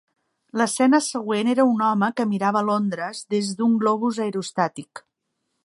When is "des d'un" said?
3.35-3.77